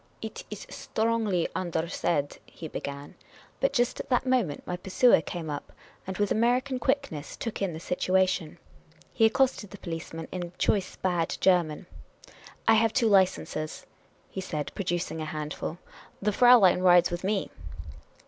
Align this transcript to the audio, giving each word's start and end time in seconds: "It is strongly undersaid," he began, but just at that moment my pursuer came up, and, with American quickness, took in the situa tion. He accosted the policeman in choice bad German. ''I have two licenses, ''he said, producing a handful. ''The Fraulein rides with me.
"It 0.23 0.43
is 0.49 0.65
strongly 0.71 1.47
undersaid," 1.55 2.39
he 2.47 2.67
began, 2.67 3.13
but 3.59 3.71
just 3.71 3.99
at 3.99 4.09
that 4.09 4.25
moment 4.25 4.65
my 4.65 4.75
pursuer 4.75 5.21
came 5.21 5.47
up, 5.47 5.71
and, 6.07 6.17
with 6.17 6.31
American 6.31 6.79
quickness, 6.79 7.37
took 7.37 7.61
in 7.61 7.71
the 7.73 7.77
situa 7.79 8.27
tion. 8.27 8.57
He 9.13 9.27
accosted 9.27 9.69
the 9.69 9.77
policeman 9.77 10.27
in 10.31 10.53
choice 10.57 10.95
bad 10.95 11.37
German. 11.39 11.85
''I 12.67 12.73
have 12.73 12.93
two 12.93 13.09
licenses, 13.09 13.85
''he 14.31 14.41
said, 14.41 14.71
producing 14.73 15.21
a 15.21 15.25
handful. 15.25 15.77
''The 16.19 16.31
Fraulein 16.33 16.79
rides 16.79 17.11
with 17.11 17.23
me. 17.23 17.51